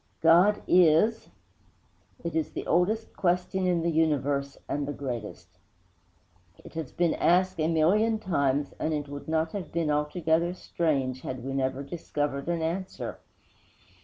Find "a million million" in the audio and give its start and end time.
7.59-8.17